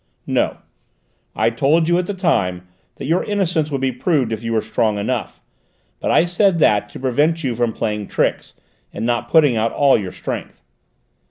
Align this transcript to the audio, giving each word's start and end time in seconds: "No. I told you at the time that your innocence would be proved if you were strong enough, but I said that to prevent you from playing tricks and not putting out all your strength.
"No. 0.25 0.57
I 1.35 1.51
told 1.51 1.87
you 1.87 1.99
at 1.99 2.07
the 2.07 2.15
time 2.15 2.67
that 2.95 3.05
your 3.05 3.23
innocence 3.23 3.69
would 3.69 3.81
be 3.81 3.91
proved 3.91 4.31
if 4.31 4.41
you 4.43 4.51
were 4.51 4.63
strong 4.63 4.97
enough, 4.97 5.43
but 5.99 6.09
I 6.09 6.25
said 6.25 6.57
that 6.57 6.89
to 6.89 6.99
prevent 6.99 7.43
you 7.43 7.53
from 7.53 7.71
playing 7.71 8.07
tricks 8.07 8.55
and 8.91 9.05
not 9.05 9.29
putting 9.29 9.55
out 9.55 9.71
all 9.71 9.99
your 9.99 10.11
strength. 10.11 10.63